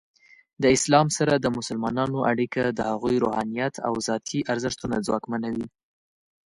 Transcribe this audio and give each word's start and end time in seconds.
د 0.61 0.63
اسلام 0.77 1.07
سره 1.17 1.33
د 1.37 1.45
مسلمانانو 1.57 2.17
اړیکه 2.31 2.63
د 2.77 2.79
هغوی 2.91 3.15
روحانیت 3.23 3.73
او 3.87 3.93
ذاتی 4.07 4.39
ارزښتونه 4.53 4.95
ځواکمنوي. 5.07 5.67